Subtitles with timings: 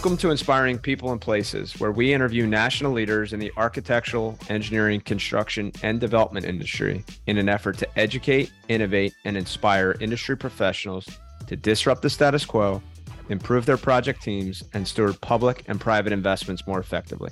[0.00, 4.98] Welcome to Inspiring People and Places, where we interview national leaders in the architectural, engineering,
[5.02, 11.06] construction, and development industry in an effort to educate, innovate, and inspire industry professionals
[11.48, 12.80] to disrupt the status quo,
[13.28, 17.30] improve their project teams, and steward public and private investments more effectively.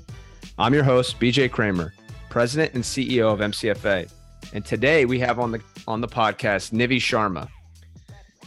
[0.58, 1.94] I'm your host, BJ Kramer,
[2.28, 4.12] President and CEO of MCFA.
[4.52, 7.48] And today we have on the on the podcast Nivi Sharma.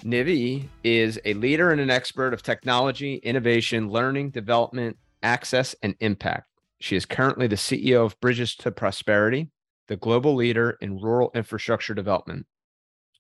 [0.04, 6.48] Nivi is a leader and an expert of technology, innovation, learning, development, access, and impact.
[6.80, 9.50] She is currently the CEO of Bridges to Prosperity,
[9.88, 12.48] the global leader in rural infrastructure development.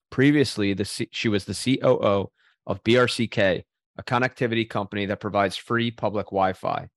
[0.09, 2.31] Previously, C- she was the COO
[2.65, 3.63] of BRCK,
[3.97, 6.89] a connectivity company that provides free public Wi Fi.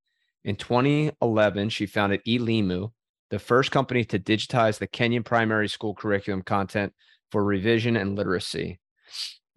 [0.45, 2.91] In 2011, she founded eLimu,
[3.30, 6.95] the first company to digitize the Kenyan primary school curriculum content
[7.30, 8.78] for revision and literacy.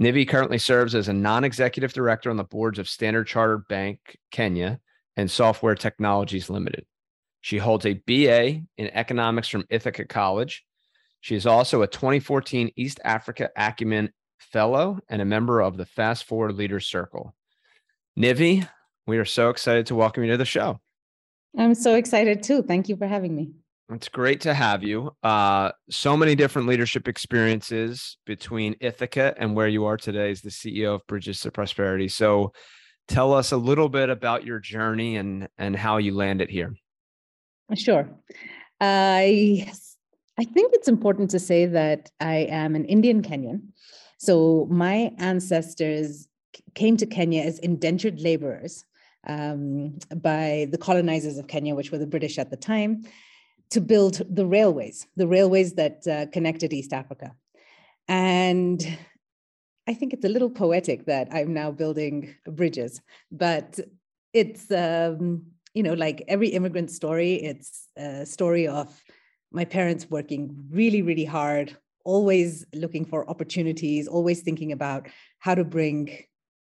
[0.02, 4.18] Nivi currently serves as a non executive director on the boards of Standard Chartered Bank
[4.32, 4.80] Kenya
[5.16, 6.86] and Software Technologies Limited.
[7.42, 10.64] She holds a BA in economics from Ithaca College.
[11.22, 16.26] She is also a 2014 East Africa Acumen Fellow and a member of the Fast
[16.26, 17.34] Forward Leaders Circle.
[18.18, 18.68] Nivi,
[19.08, 20.80] we are so excited to welcome you to the show.
[21.58, 22.62] I'm so excited too.
[22.62, 23.52] Thank you for having me.
[23.90, 25.12] It's great to have you.
[25.24, 30.50] Uh, so many different leadership experiences between Ithaca and where you are today as the
[30.50, 32.10] CEO of Bridges to Prosperity.
[32.10, 32.52] So,
[33.08, 36.76] tell us a little bit about your journey and and how you landed here.
[37.76, 38.10] Sure.
[38.82, 39.72] I
[40.38, 43.62] I think it's important to say that I am an Indian Kenyan.
[44.20, 46.28] So my ancestors
[46.74, 48.84] came to Kenya as indentured laborers
[49.28, 53.04] um, by the colonizers of Kenya, which were the British at the time
[53.70, 57.36] to build the railways, the railways that uh, connected East Africa.
[58.08, 58.98] And
[59.88, 63.02] I think it's a little poetic that I'm now building bridges,
[63.32, 63.80] but
[64.34, 65.44] it's, um,
[65.74, 69.04] you know, like every immigrant story, it's a story of
[69.52, 75.08] my parents working really, really hard, always looking for opportunities, always thinking about
[75.40, 76.24] how to bring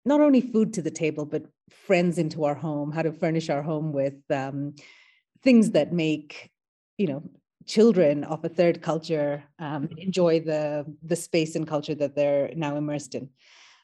[0.05, 3.61] not only food to the table, but friends into our home, how to furnish our
[3.61, 4.75] home with um,
[5.41, 6.51] things that make
[6.97, 7.23] you know
[7.65, 12.75] children of a third culture um, enjoy the the space and culture that they're now
[12.75, 13.29] immersed in.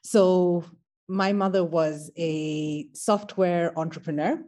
[0.04, 0.64] So
[1.08, 4.40] my mother was a software entrepreneur.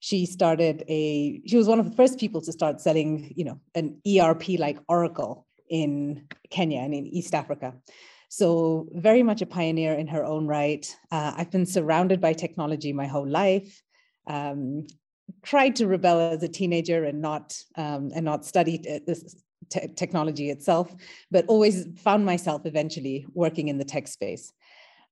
[0.00, 3.60] She started a she was one of the first people to start selling you know
[3.74, 7.74] an erp like oracle in kenya and in east africa.
[8.28, 10.84] So very much a pioneer in her own right.
[11.10, 13.82] Uh, i've been surrounded by technology my whole life.
[14.26, 14.86] Um,
[15.42, 19.36] tried to rebel as a teenager and not um, and not study this
[19.70, 20.94] te- technology itself,
[21.30, 24.52] but always found myself eventually working in the tech space.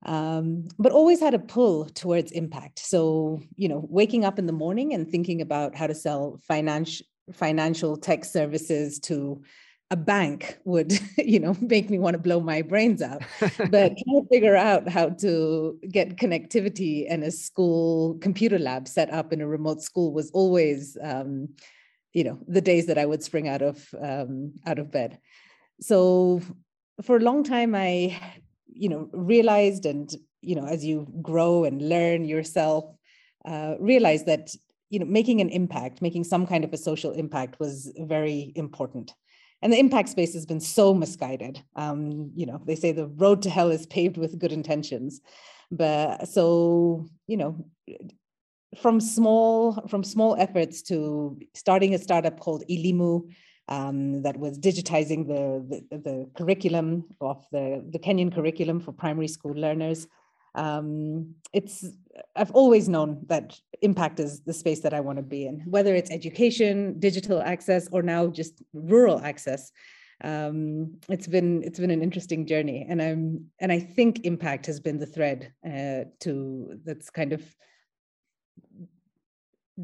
[0.06, 2.78] Um, but always had a pull towards impact.
[2.78, 7.06] So you know, waking up in the morning and thinking about how to sell financial
[7.32, 9.42] financial tech services to
[9.90, 13.22] a bank would you know make me want to blow my brains out.
[13.40, 19.12] But trying to figure out how to get connectivity and a school computer lab set
[19.12, 21.48] up in a remote school was always um,
[22.12, 25.18] you know the days that i would spring out of um, out of bed.
[25.80, 26.40] So
[27.02, 28.20] for a long time i
[28.72, 32.84] you know realized and you know as you grow and learn yourself
[33.44, 34.54] uh, realize that
[34.90, 39.14] you know making an impact making some kind of a social impact was very important
[39.62, 41.62] and the impact space has been so misguided.
[41.76, 45.20] Um, you know, they say the road to hell is paved with good intentions,
[45.70, 47.64] but so you know,
[48.80, 53.28] from small from small efforts to starting a startup called eLimu.
[53.68, 59.28] Um, that was digitizing the, the, the curriculum of the, the Kenyan curriculum for primary
[59.28, 60.08] school learners
[60.54, 61.84] um, it's
[62.36, 65.94] i've always known that impact is the space that i want to be in whether
[65.94, 69.72] it's education digital access or now just rural access
[70.22, 74.78] um, it's been it's been an interesting journey and i'm and i think impact has
[74.78, 77.42] been the thread uh, to that's kind of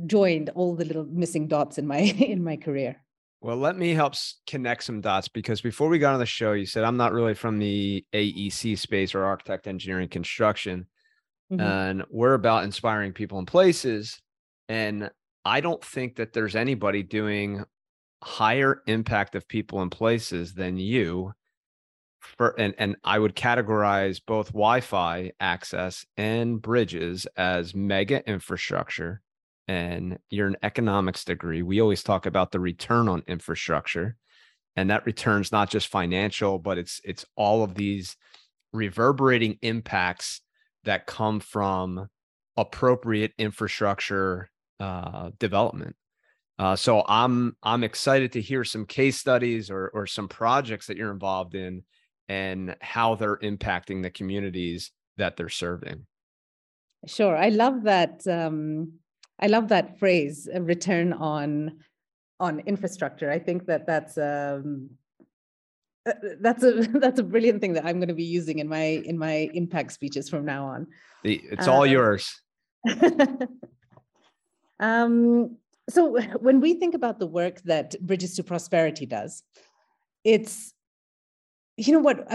[0.07, 1.99] joined all the little missing dots in my
[2.35, 3.01] in my career
[3.41, 4.15] well, let me help
[4.49, 7.35] connect some dots because before we got on the show, you said I'm not really
[7.35, 10.87] from the AEC space or architect, engineering, construction.
[11.53, 11.61] Mm-hmm.
[11.61, 14.21] And we're about inspiring people and places.
[14.69, 15.11] And
[15.45, 17.65] I don't think that there's anybody doing
[18.23, 21.33] higher impact of people and places than you.
[22.21, 29.23] For, and, and I would categorize both Wi Fi access and bridges as mega infrastructure
[29.69, 34.17] and you're an economics degree, we always talk about the return on infrastructure.
[34.77, 38.17] And that returns not just financial, but it's it's all of these
[38.73, 40.43] reverberating impacts
[40.87, 42.09] that come from
[42.57, 44.51] appropriate infrastructure
[44.81, 45.95] uh, development.
[46.59, 50.97] Uh, so I'm I'm excited to hear some case studies or or some projects that
[50.97, 51.83] you're involved in
[52.29, 56.07] and how they're impacting the communities that they're serving.
[57.07, 58.27] Sure, I love that.
[58.27, 58.95] Um,
[59.39, 61.79] I love that phrase, "return on
[62.41, 64.91] on infrastructure." I think that that's um,
[66.41, 69.19] that's a that's a brilliant thing that I'm going to be using in my in
[69.19, 70.87] my impact speeches from now on.
[71.25, 72.41] It's all uh, yours.
[74.81, 75.57] um,
[75.91, 79.43] so when we think about the work that Bridges to Prosperity does,
[80.25, 80.73] it's
[81.77, 82.27] you know what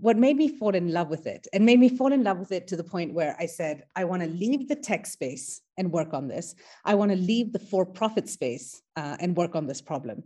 [0.00, 2.52] what made me fall in love with it and made me fall in love with
[2.52, 5.90] it to the point where i said i want to leave the tech space and
[5.90, 6.54] work on this
[6.84, 10.22] i want to leave the for profit space uh, and work on this problem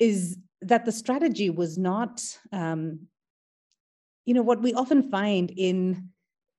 [0.00, 2.22] is that the strategy was not
[2.52, 3.00] um,
[4.24, 6.10] you know what we often find in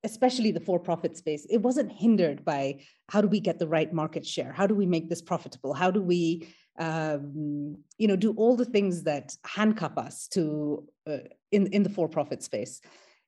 [0.03, 2.79] especially the for-profit space, it wasn't hindered by
[3.09, 4.51] how do we get the right market share?
[4.51, 5.73] How do we make this profitable?
[5.73, 6.47] How do we,
[6.79, 11.17] um, you know, do all the things that handcuff us to uh,
[11.51, 12.81] in in the for-profit space?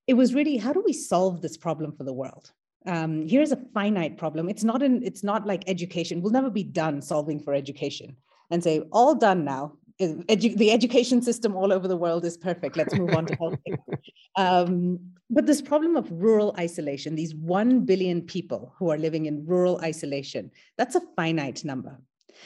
[0.08, 2.52] It was really how do we solve this problem for the world?
[2.86, 4.48] Um, here's a finite problem.
[4.48, 5.04] It's not in.
[5.04, 6.22] It's not like education.
[6.22, 8.16] We'll never be done solving for education
[8.52, 12.78] and say all done now edu- the education system all over the world is perfect.
[12.78, 13.78] Let's move on to healthcare.
[14.36, 15.00] Um,
[15.30, 19.80] but this problem of rural isolation, these 1 billion people who are living in rural
[19.82, 22.00] isolation, that's a finite number.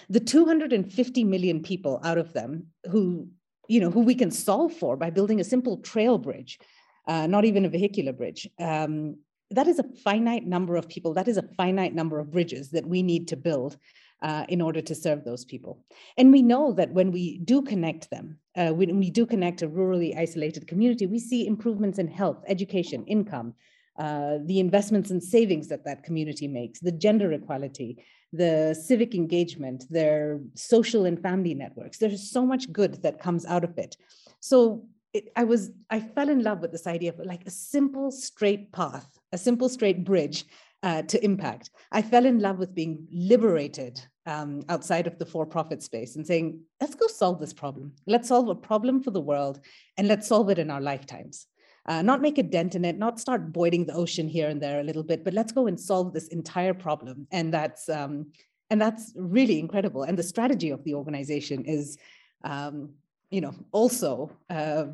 [0.09, 3.27] The 250 million people out of them who,
[3.67, 6.59] you know, who we can solve for by building a simple trail bridge,
[7.07, 9.17] uh, not even a vehicular bridge, um,
[9.51, 11.13] that is a finite number of people.
[11.13, 13.77] That is a finite number of bridges that we need to build
[14.23, 15.83] uh, in order to serve those people.
[16.17, 19.67] And we know that when we do connect them, uh, when we do connect a
[19.67, 23.53] rurally isolated community, we see improvements in health, education, income,
[23.99, 29.83] uh, the investments and savings that that community makes, the gender equality, the civic engagement,
[29.89, 31.97] their social and family networks.
[31.97, 33.97] There's so much good that comes out of it.
[34.39, 38.09] So it, I was, I fell in love with this idea of like a simple
[38.09, 40.45] straight path, a simple straight bridge
[40.81, 41.69] uh, to impact.
[41.91, 46.25] I fell in love with being liberated um, outside of the for profit space and
[46.25, 47.93] saying, let's go solve this problem.
[48.07, 49.59] Let's solve a problem for the world
[49.97, 51.47] and let's solve it in our lifetimes.
[51.85, 54.79] Uh, not make a dent in it, not start boiling the ocean here and there
[54.79, 57.27] a little bit, but let's go and solve this entire problem.
[57.31, 58.27] And that's um,
[58.69, 60.03] and that's really incredible.
[60.03, 61.97] And the strategy of the organization is,
[62.45, 62.93] um,
[63.29, 64.85] you know, also uh,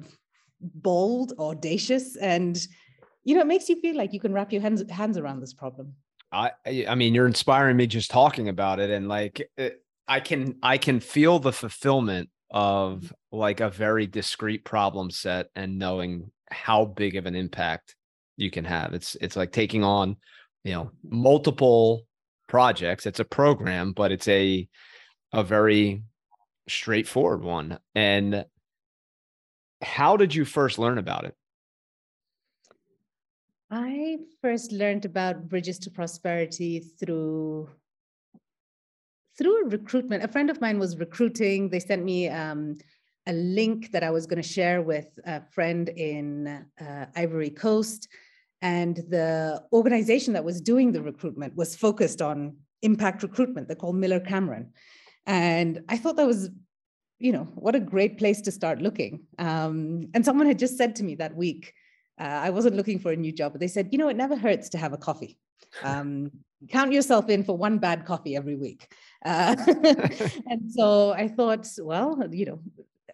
[0.59, 2.59] bold, audacious, and
[3.23, 5.53] you know, it makes you feel like you can wrap your hands hands around this
[5.53, 5.93] problem.
[6.31, 6.51] I
[6.87, 9.69] I mean, you're inspiring me just talking about it, and like it, eh,
[10.07, 15.77] I can I can feel the fulfillment of like a very discrete problem set and
[15.77, 17.95] knowing how big of an impact
[18.37, 18.93] you can have.
[18.93, 20.17] It's it's like taking on,
[20.63, 22.05] you know, multiple
[22.47, 23.05] projects.
[23.05, 24.67] It's a program, but it's a
[25.33, 26.03] a very
[26.67, 27.79] straightforward one.
[27.95, 28.45] And
[29.81, 31.35] how did you first learn about it?
[33.71, 37.69] I first learned about Bridges to Prosperity through
[39.37, 40.23] through recruitment.
[40.23, 41.69] A friend of mine was recruiting.
[41.69, 42.77] They sent me um,
[43.27, 48.07] a link that I was going to share with a friend in uh, Ivory Coast,
[48.61, 53.67] and the organization that was doing the recruitment was focused on impact recruitment.
[53.67, 54.73] They're called Miller Cameron,
[55.27, 56.49] and I thought that was
[57.19, 60.95] you know what a great place to start looking um, and someone had just said
[60.95, 61.73] to me that week
[62.19, 64.35] uh, I wasn't looking for a new job, but they said, you know, it never
[64.35, 65.37] hurts to have a coffee.
[65.83, 66.31] Um,
[66.69, 68.93] count yourself in for one bad coffee every week.
[69.25, 69.55] Uh,
[70.47, 72.59] and so I thought, well, you know,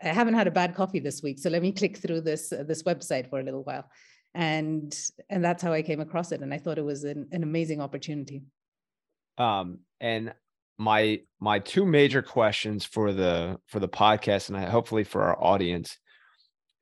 [0.01, 2.63] I haven't had a bad coffee this week, so let me click through this uh,
[2.67, 3.89] this website for a little while,
[4.33, 4.95] and
[5.29, 7.81] and that's how I came across it, and I thought it was an, an amazing
[7.81, 8.43] opportunity.
[9.37, 10.33] Um, and
[10.77, 15.41] my my two major questions for the for the podcast, and I, hopefully for our
[15.41, 15.97] audience,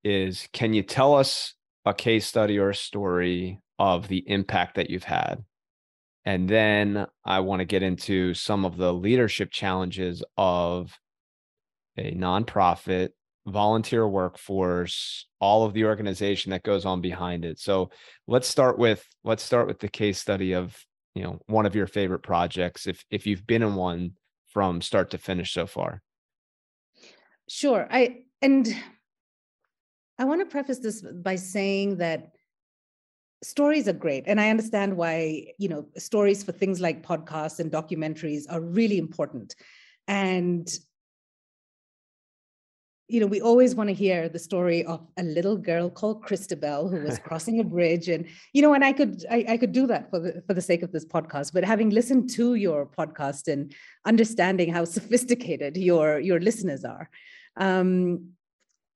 [0.03, 1.53] is can you tell us
[1.85, 5.43] a case study or a story of the impact that you've had.
[6.25, 10.97] And then I want to get into some of the leadership challenges of
[11.97, 13.09] a nonprofit,
[13.45, 17.59] volunteer workforce, all of the organization that goes on behind it.
[17.59, 17.89] So
[18.27, 20.77] let's start with let's start with the case study of,
[21.13, 24.11] you know, one of your favorite projects if if you've been in one
[24.47, 26.01] from start to finish so far.
[27.49, 27.85] Sure.
[27.91, 28.73] I and
[30.23, 32.31] I want to preface this by saying that
[33.43, 37.69] stories are great and i understand why you know stories for things like podcasts and
[37.69, 39.53] documentaries are really important
[40.07, 40.79] and
[43.09, 46.89] you know, we always want to hear the story of a little girl called Christabel
[46.89, 49.85] who was crossing a bridge, and you know, and I could I, I could do
[49.87, 51.53] that for the for the sake of this podcast.
[51.53, 53.75] But having listened to your podcast and
[54.05, 57.09] understanding how sophisticated your your listeners are,
[57.57, 58.31] um,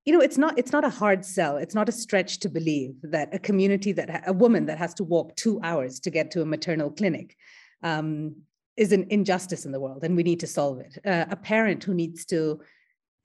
[0.07, 1.57] you know, it's not it's not a hard sell.
[1.57, 5.03] It's not a stretch to believe that a community that a woman that has to
[5.03, 7.35] walk two hours to get to a maternal clinic
[7.83, 8.37] um,
[8.77, 10.97] is an injustice in the world, and we need to solve it.
[11.05, 12.61] Uh, a parent who needs to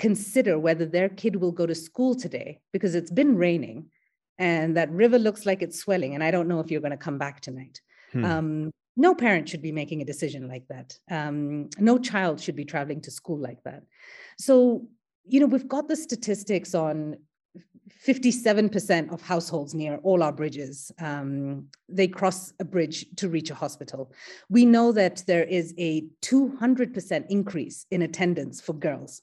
[0.01, 3.87] consider whether their kid will go to school today because it's been raining
[4.39, 6.97] and that river looks like it's swelling and i don't know if you're going to
[6.97, 8.25] come back tonight hmm.
[8.25, 12.65] um, no parent should be making a decision like that um, no child should be
[12.65, 13.85] traveling to school like that
[14.39, 14.89] so
[15.25, 17.17] you know we've got the statistics on
[18.07, 23.55] 57% of households near all our bridges um, they cross a bridge to reach a
[23.55, 24.13] hospital
[24.49, 29.23] we know that there is a 200% increase in attendance for girls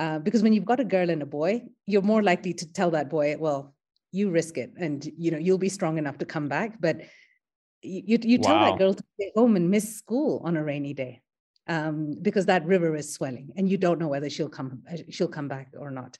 [0.00, 2.90] uh, because when you've got a girl and a boy, you're more likely to tell
[2.90, 3.74] that boy, well,
[4.12, 6.80] you risk it and you know you'll be strong enough to come back.
[6.80, 7.02] But
[7.82, 8.48] you, you wow.
[8.48, 11.20] tell that girl to stay home and miss school on a rainy day
[11.68, 15.48] um, because that river is swelling and you don't know whether she'll come she'll come
[15.48, 16.18] back or not.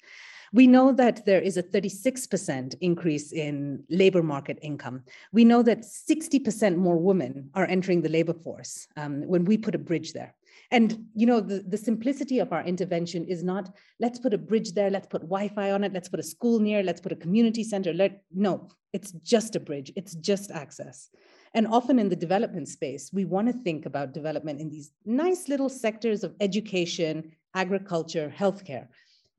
[0.52, 5.04] We know that there is a 36% increase in labor market income.
[5.32, 9.76] We know that 60% more women are entering the labor force um, when we put
[9.76, 10.34] a bridge there.
[10.72, 14.72] And you know, the, the simplicity of our intervention is not let's put a bridge
[14.72, 17.64] there, let's put Wi-Fi on it, let's put a school near, let's put a community
[17.64, 17.92] center.
[17.92, 21.10] Let no, it's just a bridge, it's just access.
[21.54, 25.48] And often in the development space, we want to think about development in these nice
[25.48, 28.86] little sectors of education, agriculture, healthcare.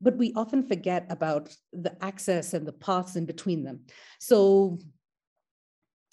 [0.00, 3.80] But we often forget about the access and the paths in between them.
[4.18, 4.78] So,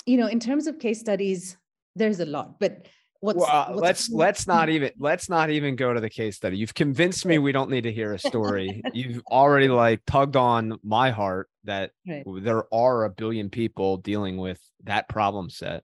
[0.06, 1.58] you know, in terms of case studies,
[1.96, 2.88] there's a lot, but
[3.22, 6.38] What's, well, uh, what's let's let's not even let's not even go to the case
[6.38, 6.58] study.
[6.58, 8.82] You've convinced me we don't need to hear a story.
[8.94, 12.24] You've already like tugged on my heart that right.
[12.26, 15.84] there are a billion people dealing with that problem set.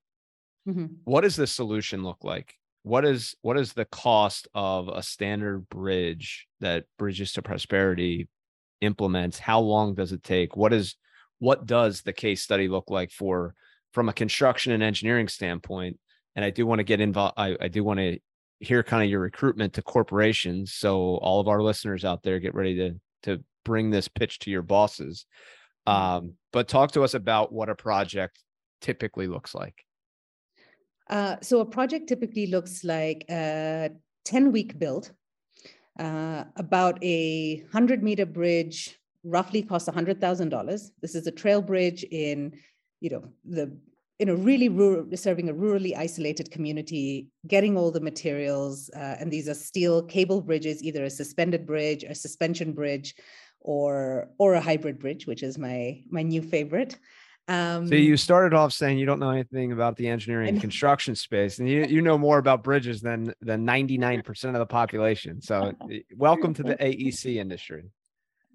[0.67, 0.85] Mm-hmm.
[1.03, 2.55] What does the solution look like?
[2.83, 8.27] What is what is the cost of a standard bridge that Bridges to Prosperity
[8.81, 9.39] implements?
[9.39, 10.55] How long does it take?
[10.55, 10.95] What is
[11.39, 13.55] what does the case study look like for
[13.91, 15.99] from a construction and engineering standpoint?
[16.35, 17.35] and I do want to get involved.
[17.37, 18.19] I, I do want to
[18.59, 20.73] hear kind of your recruitment to corporations.
[20.73, 24.51] So all of our listeners out there, get ready to to bring this pitch to
[24.51, 25.25] your bosses.
[25.87, 26.01] Mm-hmm.
[26.01, 28.39] Um, but talk to us about what a project
[28.81, 29.75] typically looks like.
[31.09, 33.91] Uh, so a project typically looks like a
[34.25, 35.11] 10 week build,
[35.99, 40.91] uh, about a 100 meter bridge roughly costs $100,000.
[41.01, 42.53] This is a trail bridge in,
[43.01, 43.77] you know, the
[44.19, 49.29] in a really rural, serving a rurally isolated community, getting all the materials, uh, and
[49.29, 53.15] these are steel cable bridges, either a suspended bridge, a suspension bridge,
[53.59, 56.97] or or a hybrid bridge, which is my my new favorite.
[57.47, 61.15] Um, so you started off saying you don't know anything about the engineering and construction
[61.15, 64.65] space, and you you know more about bridges than than ninety nine percent of the
[64.65, 65.41] population.
[65.41, 65.73] So
[66.15, 67.83] welcome to the AEC industry.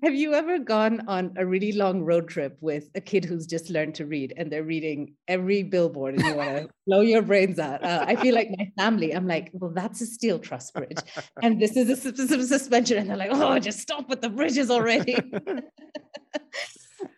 [0.02, 3.68] Have you ever gone on a really long road trip with a kid who's just
[3.68, 7.58] learned to read and they're reading every billboard and you want to blow your brains
[7.58, 7.84] out?
[7.84, 10.96] Uh, I feel like my family, I'm like, well, that's a steel truss bridge
[11.42, 12.96] and this is a suspension.
[12.96, 15.16] And they're like, oh, just stop with the bridges already.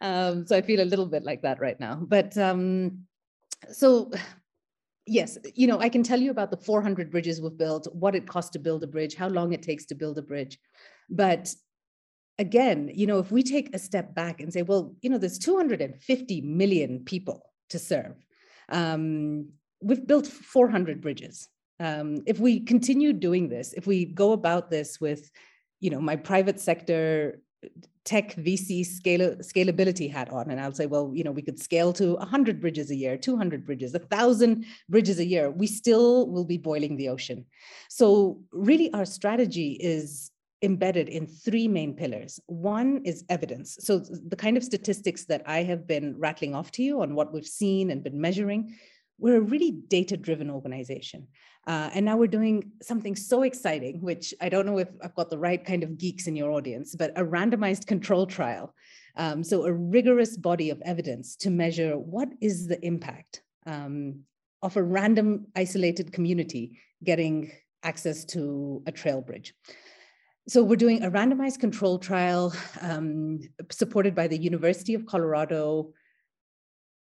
[0.02, 1.94] Um, so I feel a little bit like that right now.
[1.94, 3.06] But um,
[3.70, 4.10] so
[5.06, 8.26] yes, you know, I can tell you about the 400 bridges we've built, what it
[8.26, 10.58] costs to build a bridge, how long it takes to build a bridge.
[11.08, 11.54] But
[12.38, 15.38] again, you know, if we take a step back and say, well, you know, there's
[15.38, 18.16] 250 million people to serve.
[18.68, 21.48] Um, we've built 400 bridges.
[21.80, 25.30] Um, if we continue doing this, if we go about this with,
[25.80, 27.40] you know, my private sector
[28.04, 31.92] tech VC scale, scalability hat on, and I'll say, well, you know, we could scale
[31.94, 36.58] to 100 bridges a year, 200 bridges, 1,000 bridges a year, we still will be
[36.58, 37.46] boiling the ocean.
[37.88, 40.30] So really our strategy is
[40.62, 42.40] embedded in three main pillars.
[42.46, 43.76] One is evidence.
[43.80, 47.32] So the kind of statistics that I have been rattling off to you on what
[47.32, 48.76] we've seen and been measuring,
[49.18, 51.28] we're a really data-driven organization.
[51.66, 55.30] Uh, and now we're doing something so exciting, which I don't know if I've got
[55.30, 58.74] the right kind of geeks in your audience, but a randomized control trial.
[59.16, 64.20] Um, so a rigorous body of evidence to measure what is the impact um,
[64.62, 67.52] of a random isolated community getting
[67.84, 69.54] access to a trail bridge
[70.48, 73.38] so we're doing a randomized control trial um,
[73.70, 75.92] supported by the University of Colorado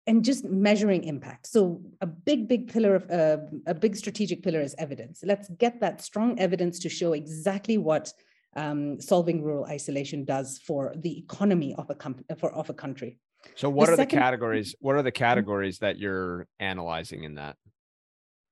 [0.08, 1.46] and just measuring impact.
[1.46, 5.20] So a big, big pillar of uh, a big strategic pillar is evidence.
[5.22, 8.12] Let's get that strong evidence to show exactly what
[8.56, 13.18] um, solving rural isolation does for the economy of a com- for of a country.
[13.54, 14.74] So what the are second- the categories?
[14.80, 15.24] What are the mm-hmm.
[15.24, 17.56] categories that you're analyzing in that?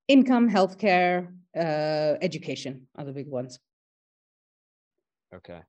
[0.09, 3.59] Income, healthcare, uh, education are the big ones.
[5.35, 5.61] Okay.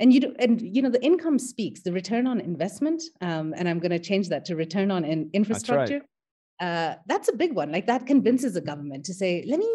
[0.00, 3.68] And you do, and you know the income speaks the return on investment, um, and
[3.68, 6.00] I'm going to change that to return on in infrastructure.
[6.00, 6.92] That's, right.
[6.92, 7.70] uh, that's a big one.
[7.70, 9.70] Like that convinces a government to say, let me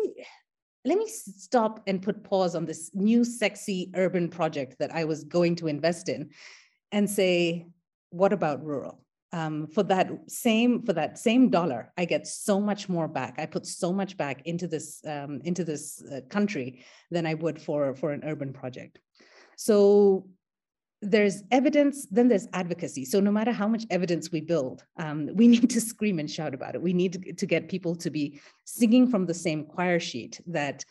[0.83, 5.23] let me stop and put pause on this new sexy urban project that I was
[5.23, 6.31] going to invest in,
[6.91, 7.67] and say,
[8.09, 9.03] what about rural?
[9.31, 13.35] Um, for that same for that same dollar, I get so much more back.
[13.37, 17.61] I put so much back into this um, into this uh, country than I would
[17.61, 18.97] for for an urban project.
[19.57, 20.27] So
[21.01, 23.05] there's evidence, then there's advocacy.
[23.05, 26.53] So no matter how much evidence we build, um, we need to scream and shout
[26.53, 26.81] about it.
[26.81, 30.83] We need to get people to be singing from the same choir sheet that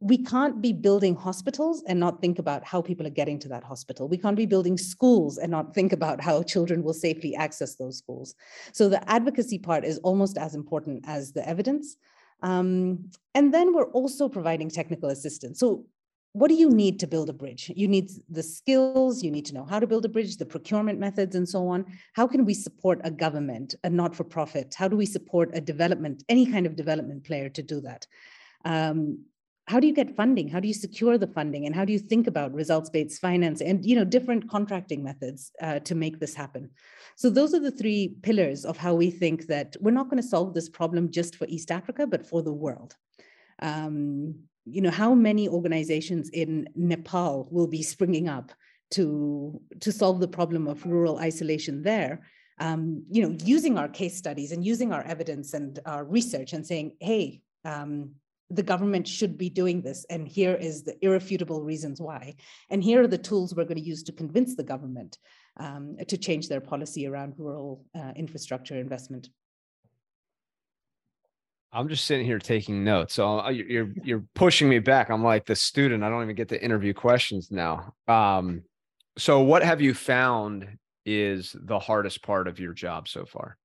[0.00, 3.64] we can't be building hospitals and not think about how people are getting to that
[3.64, 4.06] hospital.
[4.06, 7.96] We can't be building schools and not think about how children will safely access those
[7.96, 8.34] schools.
[8.72, 11.96] So the advocacy part is almost as important as the evidence.
[12.42, 15.58] Um, and then we're also providing technical assistance.
[15.58, 15.86] So
[16.34, 17.70] what do you need to build a bridge?
[17.76, 20.98] You need the skills, you need to know how to build a bridge, the procurement
[20.98, 21.86] methods, and so on.
[22.14, 24.74] How can we support a government, a not for profit?
[24.76, 28.08] How do we support a development, any kind of development player to do that?
[28.64, 29.26] Um,
[29.68, 30.48] how do you get funding?
[30.48, 31.66] How do you secure the funding?
[31.66, 35.78] And how do you think about results-based finance and you know different contracting methods uh,
[35.80, 36.70] to make this happen?
[37.14, 40.28] So those are the three pillars of how we think that we're not going to
[40.28, 42.96] solve this problem just for East Africa, but for the world.
[43.62, 44.34] Um,
[44.64, 48.52] you know, how many organizations in Nepal will be springing up
[48.92, 52.22] to, to solve the problem of rural isolation there?
[52.58, 56.66] Um, you know, using our case studies and using our evidence and our research and
[56.66, 58.12] saying, hey, um,
[58.50, 62.34] the government should be doing this, and here is the irrefutable reasons why.
[62.70, 65.18] And here are the tools we're going to use to convince the government
[65.56, 69.30] um, to change their policy around rural uh, infrastructure investment.
[71.74, 73.14] I'm just sitting here taking notes.
[73.14, 75.10] So you're you're pushing me back.
[75.10, 76.04] I'm like the student.
[76.04, 77.92] I don't even get to interview questions now.
[78.06, 78.62] Um,
[79.18, 83.56] so what have you found is the hardest part of your job so far?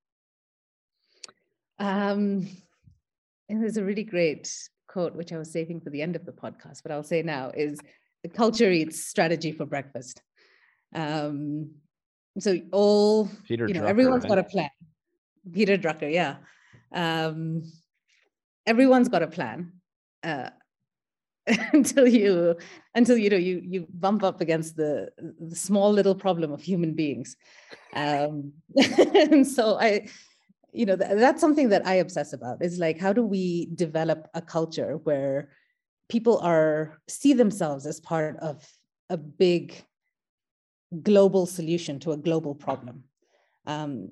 [1.77, 2.47] Um,
[3.47, 4.51] and there's a really great
[4.87, 7.51] quote which I was saving for the end of the podcast, but I'll say now
[7.55, 7.79] is
[8.23, 10.21] the culture eats strategy for breakfast.
[10.93, 11.71] Um,
[12.39, 14.29] so all Peter you know, Drucker, everyone's right?
[14.29, 14.69] got a plan.
[15.53, 16.37] Peter Drucker, yeah.
[16.91, 17.63] Um,
[18.65, 19.73] everyone's got a plan
[20.23, 20.49] uh,
[21.73, 22.55] until you
[22.95, 26.93] until you know you you bump up against the, the small little problem of human
[26.93, 27.35] beings.
[27.93, 30.07] Um, and so i
[30.71, 34.27] you know th- that's something that i obsess about is like how do we develop
[34.35, 35.49] a culture where
[36.09, 38.63] people are see themselves as part of
[39.09, 39.83] a big
[41.01, 43.03] global solution to a global problem?
[43.65, 44.09] Um,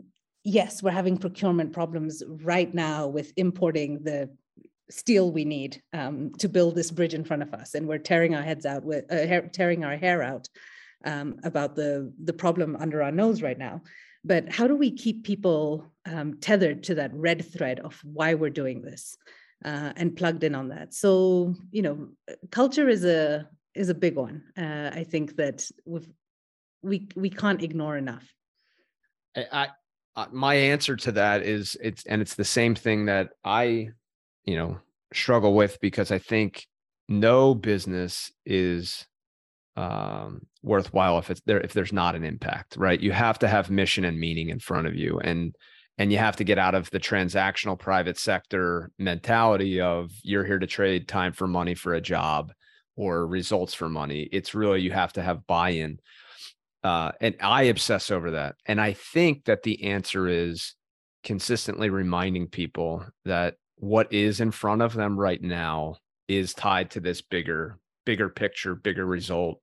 [0.48, 4.30] yes, we're having procurement problems right now with importing the
[4.90, 8.34] steel we need um, to build this bridge in front of us, and we're tearing
[8.34, 10.48] our heads out with uh, hair, tearing our hair out
[11.04, 13.82] um, about the the problem under our nose right now.
[14.24, 18.50] But how do we keep people um, tethered to that red thread of why we're
[18.50, 19.18] doing this
[19.66, 20.94] uh, and plugged in on that?
[20.94, 22.08] So you know,
[22.52, 24.44] culture is a is a big one.
[24.58, 26.08] Uh, I think that we
[26.82, 28.26] we we can't ignore enough.
[29.36, 29.68] I,
[30.32, 33.90] my answer to that is it's and it's the same thing that I,
[34.46, 34.80] you know,
[35.14, 36.66] struggle with because I think
[37.08, 39.06] no business is
[39.76, 43.00] um, worthwhile if it's there if there's not an impact, right?
[43.00, 45.56] You have to have mission and meaning in front of you, and
[45.98, 50.60] and you have to get out of the transactional private sector mentality of you're here
[50.60, 52.52] to trade time for money for a job
[52.96, 54.28] or results for money.
[54.32, 56.00] It's really you have to have buy-in.
[56.84, 58.56] Uh, and I obsess over that.
[58.66, 60.76] And I think that the answer is
[61.24, 67.00] consistently reminding people that what is in front of them right now is tied to
[67.00, 69.60] this bigger, bigger picture, bigger result,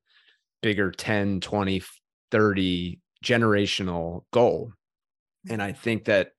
[0.63, 1.83] bigger 10, 20,
[2.31, 4.73] 30 generational goal.
[5.49, 6.33] And I think that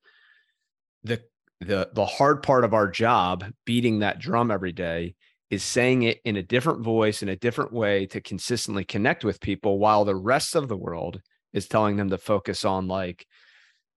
[1.03, 1.21] the
[1.61, 5.15] the the hard part of our job beating that drum every day
[5.49, 9.39] is saying it in a different voice in a different way to consistently connect with
[9.39, 11.21] people while the rest of the world
[11.53, 13.25] is telling them to focus on like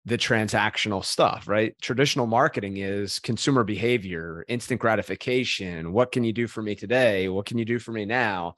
[0.05, 1.75] the transactional stuff right?
[1.83, 7.29] Traditional marketing is consumer behavior instant gratification what can you do for me today?
[7.29, 8.55] What can you do for me now?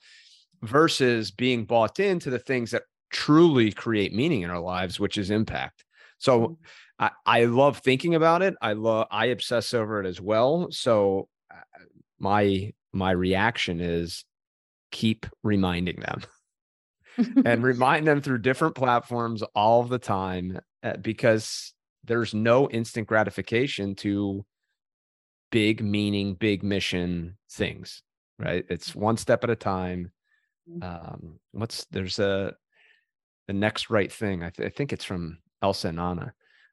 [0.63, 5.31] versus being bought into the things that truly create meaning in our lives which is
[5.31, 5.85] impact.
[6.19, 6.55] So mm-hmm.
[6.99, 8.55] I, I love thinking about it.
[8.61, 10.69] I love i obsess over it as well.
[10.71, 11.85] So uh,
[12.19, 14.25] my my reaction is
[14.91, 16.23] keep reminding them
[17.45, 21.75] and remind them through different platforms all the time uh, because
[22.05, 24.45] there's no instant gratification to
[25.51, 28.03] big meaning, big mission things,
[28.39, 28.65] right?
[28.69, 30.13] It's one step at a time.
[30.71, 30.83] Mm.
[30.83, 32.55] Um, what's there's a
[33.49, 34.43] the next right thing.
[34.43, 36.33] I, th- I think it's from Elsa and Anna.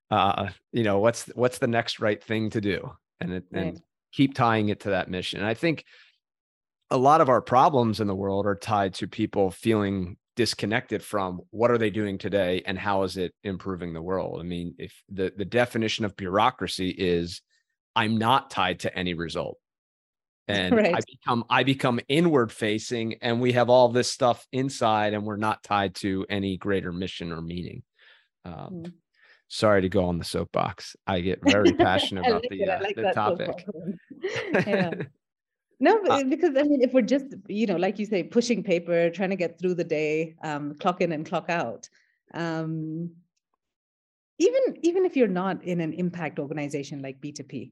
[0.09, 3.63] Uh, you know, what's what's the next right thing to do, and it, right.
[3.63, 3.81] and
[4.13, 5.39] keep tying it to that mission.
[5.39, 5.83] And I think
[6.89, 11.41] a lot of our problems in the world are tied to people feeling disconnected from
[11.49, 14.39] what are they doing today and how is it improving the world.
[14.39, 17.41] I mean if the the definition of bureaucracy is
[17.95, 19.57] i'm not tied to any result.
[20.49, 20.95] And right.
[20.95, 25.35] i become i become inward facing and we have all this stuff inside and we're
[25.35, 27.83] not tied to any greater mission or meaning.
[28.45, 28.93] Um, mm.
[29.49, 30.95] sorry to go on the soapbox.
[31.05, 33.65] I get very passionate about the, uh, like the topic.
[34.53, 34.91] yeah.
[35.79, 39.09] No, uh, because I mean, if we're just, you know, like you say, pushing paper,
[39.11, 41.87] trying to get through the day, um, clock in and clock out.
[42.33, 43.11] Um,
[44.39, 47.71] even even if you're not in an impact organization like B2P,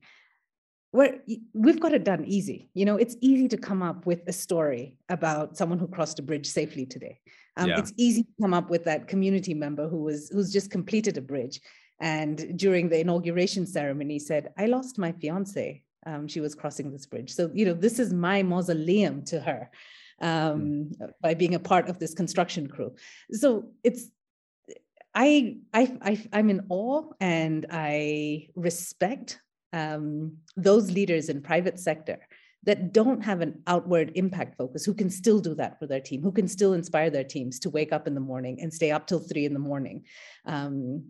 [0.91, 1.17] where
[1.53, 2.69] we've got it done easy.
[2.73, 6.23] You know, it's easy to come up with a story about someone who crossed a
[6.23, 7.19] bridge safely today.
[7.57, 7.79] Um, yeah.
[7.79, 11.21] It's easy to come up with that community member who was who's just completed a
[11.21, 11.59] bridge
[11.99, 17.05] and during the inauguration ceremony said, "I lost my fiance um, she was crossing this
[17.05, 17.33] bridge.
[17.33, 19.69] So, you know, this is my mausoleum to her
[20.21, 21.09] um, mm.
[21.21, 22.95] by being a part of this construction crew.
[23.31, 24.09] So it's,
[25.13, 29.39] I, I, I, I'm in awe and I respect
[29.73, 32.19] um, those leaders in private sector
[32.63, 36.21] that don't have an outward impact focus who can still do that for their team
[36.21, 39.05] who can still inspire their teams to wake up in the morning and stay up
[39.05, 40.03] till three in the morning
[40.45, 41.03] um,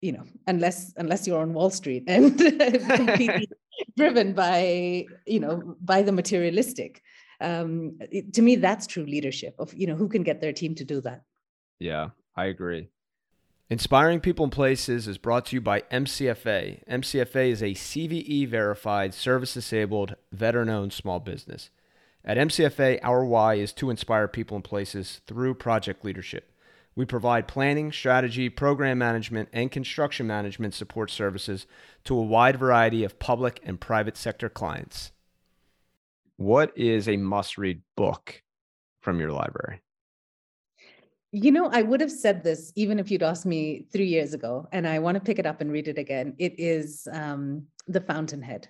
[0.00, 2.38] you know unless unless you're on wall street and
[2.90, 3.48] completely
[3.96, 7.02] driven by you know by the materialistic.
[7.40, 10.74] Um, it, to me that's true leadership of you know who can get their team
[10.76, 11.22] to do that.
[11.78, 12.88] Yeah i agree.
[13.70, 19.14] Inspiring people and places is brought to you by mcfa mcfa is a cve verified
[19.14, 21.70] service disabled veteran owned small business.
[22.24, 26.50] At mcfa our why is to inspire people and places through project leadership
[26.96, 31.66] we provide planning, strategy, program management, and construction management support services
[32.04, 35.12] to a wide variety of public and private sector clients.
[36.36, 38.42] What is a must read book
[39.00, 39.80] from your library?
[41.32, 44.68] You know, I would have said this even if you'd asked me three years ago,
[44.70, 46.34] and I want to pick it up and read it again.
[46.38, 48.68] It is um, The Fountainhead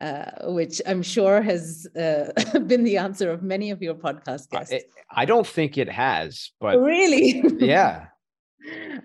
[0.00, 2.32] uh, which I'm sure has uh,
[2.66, 4.72] been the answer of many of your podcast guests.
[4.72, 8.06] I, I don't think it has, but really, yeah.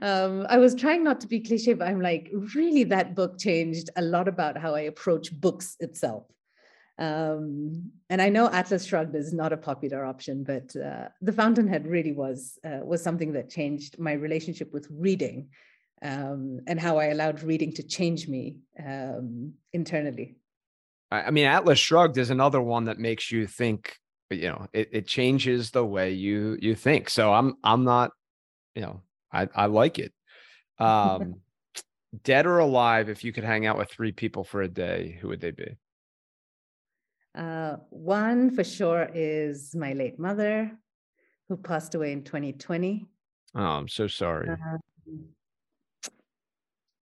[0.02, 3.90] Um, I was trying not to be cliche, but I'm like, really, that book changed
[3.96, 6.26] a lot about how I approach books itself.
[6.98, 11.88] Um, and I know Atlas Shrugged is not a popular option, but uh, The Fountainhead
[11.88, 15.48] really was uh, was something that changed my relationship with reading
[16.02, 20.36] um, and how I allowed reading to change me um, internally.
[21.24, 23.98] I mean, Atlas Shrugged is another one that makes you think.
[24.32, 27.10] You know, it, it changes the way you you think.
[27.10, 28.12] So I'm I'm not,
[28.74, 29.02] you know,
[29.32, 30.14] I I like it.
[30.80, 31.36] Um,
[32.24, 35.28] dead or alive, if you could hang out with three people for a day, who
[35.30, 35.78] would they be?
[37.36, 40.72] Uh, one for sure is my late mother,
[41.50, 43.06] who passed away in 2020.
[43.56, 44.50] Oh, I'm so sorry.
[44.50, 44.78] Uh,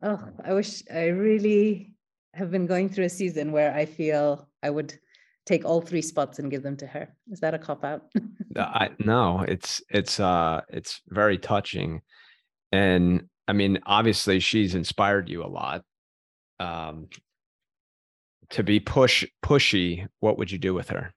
[0.02, 1.93] oh, I wish I really
[2.34, 4.94] have been going through a season where I feel I would
[5.46, 7.16] take all three spots and give them to her.
[7.32, 8.04] Is that a cop out?
[8.58, 12.02] I no, it's it's uh it's very touching.
[12.72, 15.84] And I mean, obviously she's inspired you a lot.
[16.60, 17.10] Um
[18.52, 21.14] to be push pushy, what would you do with her?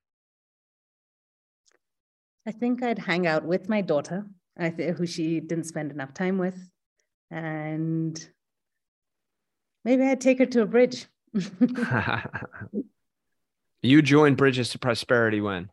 [2.47, 4.25] I think I'd hang out with my daughter,
[4.57, 6.57] I th- who she didn't spend enough time with,
[7.31, 8.17] and
[9.87, 11.07] maybe I'd take her to a bridge.
[13.83, 15.71] you joined Bridges to Prosperity when?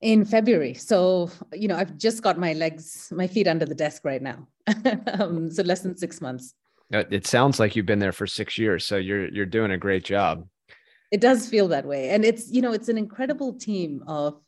[0.00, 0.74] In February.
[0.74, 4.48] So, you know, I've just got my legs, my feet under the desk right now.
[5.18, 6.54] um, so less than six months.
[6.90, 8.84] It sounds like you've been there for six years.
[8.84, 10.48] So you're you're doing a great job.
[11.12, 12.10] It does feel that way.
[12.10, 14.40] And it's, you know, it's an incredible team of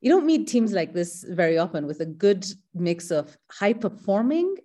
[0.00, 4.56] you don't meet teams like this very often with a good mix of high performing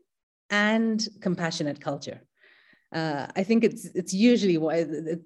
[0.50, 2.22] and compassionate culture
[2.94, 4.58] uh, I think it's it's usually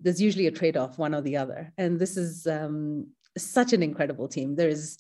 [0.02, 3.84] there's usually a trade off, one or the other, and this is um, such an
[3.84, 4.56] incredible team.
[4.56, 4.98] There is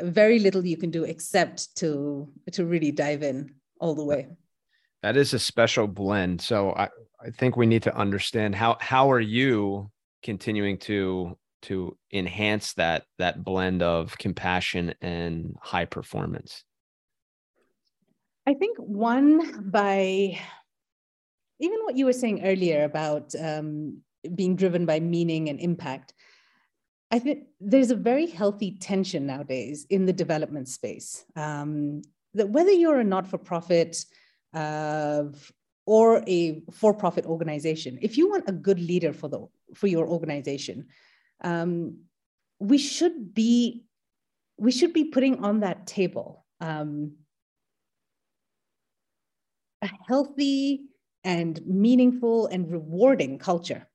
[0.00, 4.28] very little you can do except to to really dive in all the way.
[5.02, 6.40] That is a special blend.
[6.40, 6.88] So I,
[7.20, 9.90] I think we need to understand how how are you
[10.22, 16.62] continuing to to enhance that that blend of compassion and high performance?
[18.46, 20.38] I think one by
[21.58, 23.98] even what you were saying earlier about um,
[24.34, 26.12] being driven by meaning and impact.
[27.10, 31.24] I think there's a very healthy tension nowadays in the development space.
[31.36, 32.02] Um,
[32.34, 34.04] that whether you're a not-for-profit
[34.52, 35.24] uh,
[35.86, 40.86] or a for-profit organization, if you want a good leader for the for your organization,
[41.42, 41.98] um,
[42.58, 43.84] we should be
[44.58, 47.12] we should be putting on that table um,
[49.82, 50.86] a healthy
[51.26, 53.86] and meaningful and rewarding culture.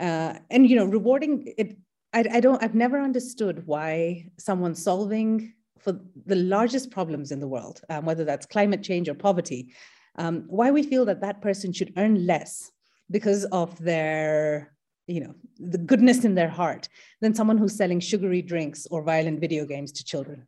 [0.00, 1.76] Uh, and you know, rewarding it.
[2.12, 2.62] I, I don't.
[2.62, 8.24] I've never understood why someone solving for the largest problems in the world, um, whether
[8.24, 9.74] that's climate change or poverty,
[10.16, 12.72] um, why we feel that that person should earn less
[13.10, 14.72] because of their
[15.06, 16.88] you know the goodness in their heart
[17.20, 20.46] than someone who's selling sugary drinks or violent video games to children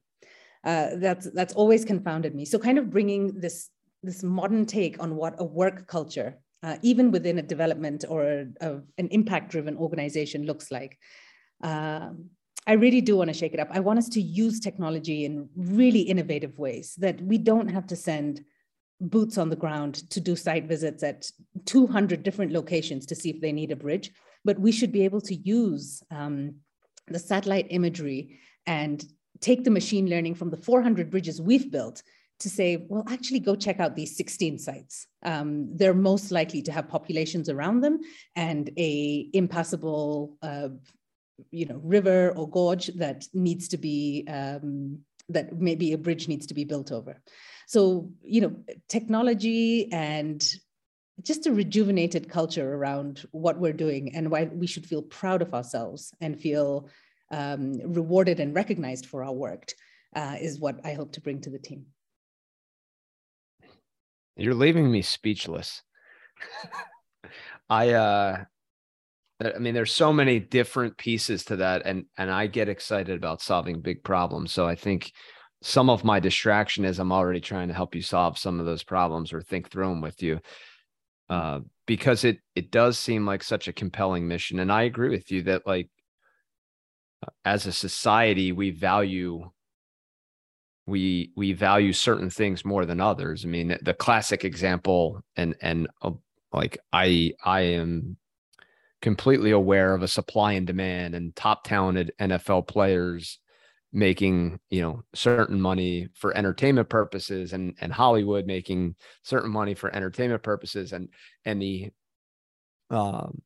[0.65, 3.69] uh, that's that's always confounded me so kind of bringing this
[4.05, 8.47] this modern take on what a work culture uh, even within a development or a,
[8.61, 10.99] a, an impact driven organization looks like
[11.63, 12.31] um,
[12.67, 13.69] I really do want to shake it up.
[13.71, 17.97] I want us to use technology in really innovative ways that we don't have to
[17.97, 18.43] send
[19.01, 21.27] boots on the ground to do site visits at
[21.67, 24.11] 200 different locations to see if they need a bridge
[24.45, 26.55] but we should be able to use um,
[27.09, 29.05] the satellite imagery and
[29.41, 32.03] take the machine learning from the 400 bridges we've built
[32.41, 35.07] to say, well, actually go check out these 16 sites.
[35.23, 38.01] Um, they're most likely to have populations around them
[38.35, 40.69] and a impassable, uh,
[41.51, 46.47] you know, river or gorge that needs to be, um, that maybe a bridge needs
[46.47, 47.21] to be built over.
[47.67, 48.57] So, you know,
[48.89, 50.45] technology and
[51.23, 55.55] just a rejuvenated culture around what we're doing and why we should feel proud of
[55.55, 56.89] ourselves and feel
[57.31, 59.73] um, rewarded and recognized for our work
[60.15, 61.87] uh, is what I hope to bring to the team.
[64.37, 65.83] You're leaving me speechless.
[67.71, 68.45] I uh
[69.43, 73.43] I mean there's so many different pieces to that and and I get excited about
[73.43, 74.53] solving big problems.
[74.53, 75.13] So I think
[75.63, 78.83] some of my distraction is I'm already trying to help you solve some of those
[78.83, 80.41] problems or think through them with you
[81.31, 84.59] uh, because it it does seem like such a compelling mission.
[84.59, 85.89] And I agree with you that like
[87.27, 89.51] uh, as a society we value
[90.87, 93.45] we we value certain things more than others.
[93.45, 96.13] I mean, the classic example, and and uh,
[96.53, 98.17] like I I am
[99.01, 103.39] completely aware of a supply and demand and top talented NFL players
[103.93, 109.95] making you know certain money for entertainment purposes and and Hollywood making certain money for
[109.95, 111.09] entertainment purposes and
[111.45, 111.91] and the
[112.91, 113.41] um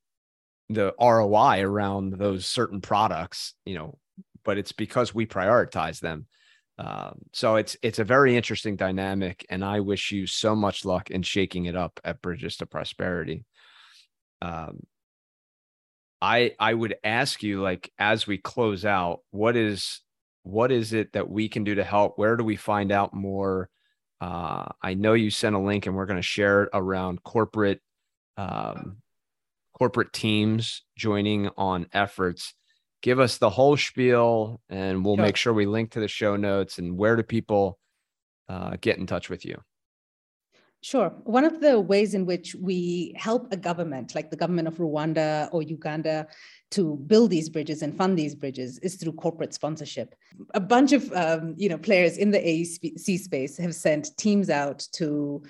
[0.71, 3.99] the ROI around those certain products you know
[4.45, 6.27] but it's because we prioritize them
[6.79, 11.11] um, so it's it's a very interesting dynamic and I wish you so much luck
[11.11, 13.45] in shaking it up at Bridges to Prosperity
[14.41, 14.81] um
[16.21, 20.01] I I would ask you like as we close out what is
[20.43, 22.19] what is it that we can do to help?
[22.19, 23.69] Where do we find out more?
[24.21, 27.81] Uh, I know you sent a link, and we're going to share it around corporate
[28.37, 28.99] um,
[29.79, 32.55] corporate teams joining on efforts.
[33.01, 35.25] Give us the whole spiel, and we'll sure.
[35.25, 36.79] make sure we link to the show notes.
[36.79, 37.79] And where do people
[38.49, 39.61] uh, get in touch with you?
[40.81, 41.11] Sure.
[41.25, 45.49] One of the ways in which we help a government, like the government of Rwanda
[45.53, 46.29] or Uganda,
[46.71, 50.15] to build these bridges and fund these bridges is through corporate sponsorship.
[50.55, 54.87] A bunch of um, you know players in the AEC space have sent teams out
[54.93, 55.43] to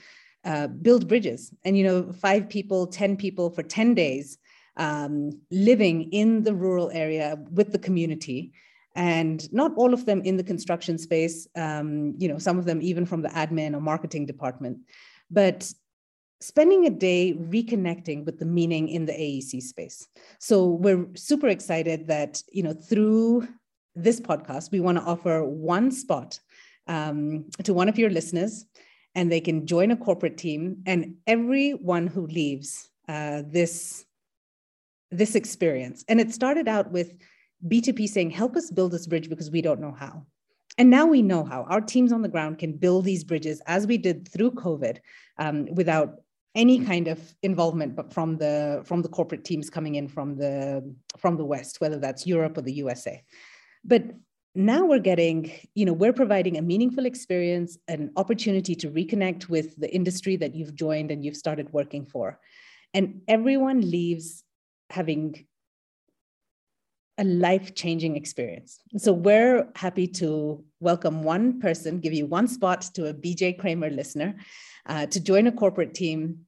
[0.45, 4.39] uh, build bridges, and you know five people, ten people for ten days,
[4.79, 8.53] um, living in the rural area with the community
[8.95, 12.81] and not all of them in the construction space um, you know some of them
[12.81, 14.79] even from the admin or marketing department
[15.31, 15.73] but
[16.41, 20.07] spending a day reconnecting with the meaning in the AEC space.
[20.39, 23.49] So we're super excited that, you know, through
[23.95, 26.39] this podcast, we want to offer one spot
[26.87, 28.65] um, to one of your listeners,
[29.15, 30.83] and they can join a corporate team.
[30.87, 34.05] And everyone who leaves uh, this
[35.11, 37.15] this experience, and it started out with
[37.67, 40.27] B2P saying, "Help us build this bridge because we don't know how."
[40.77, 41.65] And now we know how.
[41.65, 44.99] Our teams on the ground can build these bridges as we did through COVID
[45.39, 46.21] um, without
[46.55, 50.83] any kind of involvement but from the from the corporate teams coming in from the
[51.19, 53.23] from the west whether that's europe or the usa
[53.85, 54.03] but
[54.59, 59.77] now we're getting you know we're providing a meaningful experience an opportunity to reconnect with
[59.77, 62.41] the industry that you've joined and you've started working for.
[62.93, 64.43] And everyone leaves
[64.91, 65.47] having
[67.19, 68.79] a life changing experience.
[68.97, 73.91] So we're happy to welcome one person, give you one spot to a BJ Kramer
[73.91, 74.37] listener
[74.87, 76.47] uh, to join a corporate team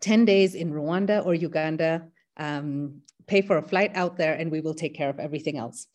[0.00, 4.60] 10 days in Rwanda or Uganda, um, pay for a flight out there, and we
[4.60, 5.86] will take care of everything else.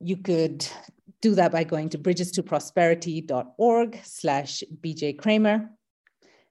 [0.00, 0.66] You could
[1.20, 5.70] do that by going to bridgestoprosperity.org slash BJ Kramer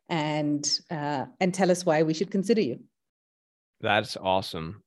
[0.07, 2.79] and, uh, and tell us why we should consider you.
[3.81, 4.83] That's awesome.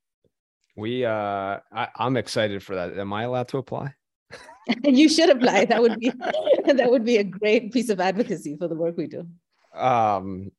[0.76, 2.98] We, uh, I, I'm excited for that.
[2.98, 3.94] Am I allowed to apply?
[4.84, 5.66] you should apply.
[5.66, 6.10] That would be,
[6.66, 9.26] that would be a great piece of advocacy for the work we do.
[9.74, 10.50] Um,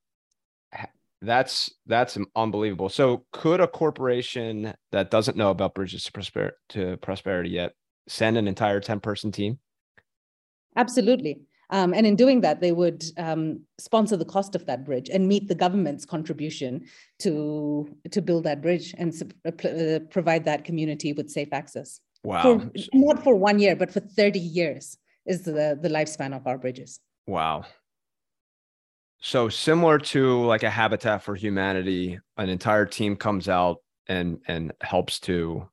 [1.22, 2.89] that's that's unbelievable.
[2.89, 7.74] So, could a corporation that doesn't know about Bridges to, Prosper- to Prosperity yet
[8.08, 9.60] send an entire ten person team?
[10.76, 11.41] Absolutely.
[11.73, 15.27] Um, and in doing that, they would um, sponsor the cost of that bridge and
[15.27, 16.86] meet the government's contribution
[17.19, 19.12] to to build that bridge and
[19.43, 21.99] uh, uh, provide that community with safe access.
[22.23, 22.59] Wow!
[22.59, 26.59] For, not for one year, but for thirty years is the the lifespan of our
[26.59, 26.99] bridges.
[27.25, 27.65] Wow!
[29.19, 34.73] So similar to like a Habitat for Humanity, an entire team comes out and and
[34.81, 35.67] helps to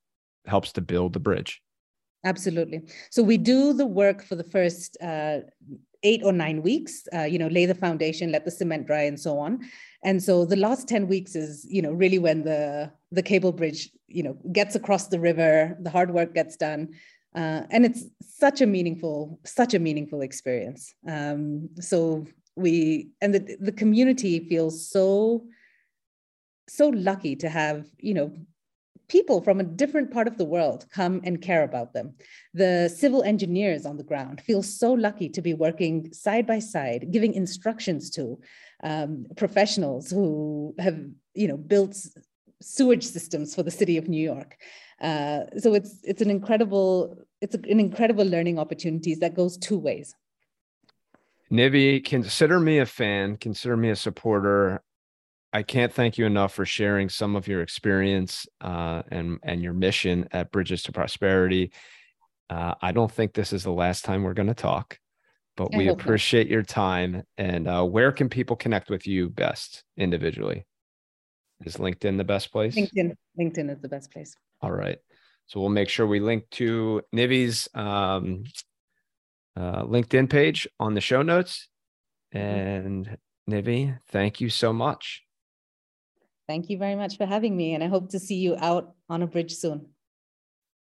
[0.46, 1.60] helps to build the bridge.
[2.24, 2.82] Absolutely.
[3.10, 5.40] So we do the work for the first uh,
[6.02, 7.06] eight or nine weeks.
[7.14, 9.60] Uh, you know, lay the foundation, let the cement dry, and so on.
[10.04, 13.90] And so the last ten weeks is you know really when the the cable bridge
[14.08, 16.94] you know gets across the river, the hard work gets done.
[17.34, 20.94] Uh, and it's such a meaningful, such a meaningful experience.
[21.06, 25.44] Um, so we and the, the community feels so
[26.68, 28.32] so lucky to have you know
[29.10, 32.14] people from a different part of the world come and care about them.
[32.54, 37.10] The civil engineers on the ground feel so lucky to be working side by side
[37.10, 38.40] giving instructions to
[38.84, 40.98] um, professionals who have
[41.34, 41.94] you know built
[42.62, 44.56] sewage systems for the city of new york.
[45.00, 50.14] Uh, so it's it's an incredible it's an incredible learning opportunities that goes two ways.
[51.50, 54.82] Nivi, consider me a fan, consider me a supporter.
[55.52, 59.72] I can't thank you enough for sharing some of your experience uh, and and your
[59.72, 61.72] mission at Bridges to Prosperity.
[62.48, 64.98] Uh, I don't think this is the last time we're going to talk,
[65.56, 67.22] but we appreciate your time.
[67.38, 70.66] And uh, where can people connect with you best individually?
[71.64, 72.74] Is LinkedIn the best place?
[72.74, 73.14] LinkedIn.
[73.38, 74.34] LinkedIn is the best place.
[74.62, 74.98] All right.
[75.46, 78.44] So we'll make sure we link to Nivi's um,
[79.56, 81.68] uh, LinkedIn page on the show notes.
[82.34, 82.46] Mm-hmm.
[82.46, 85.22] And Nivi, thank you so much.
[86.50, 87.74] Thank you very much for having me.
[87.74, 89.86] And I hope to see you out on a bridge soon.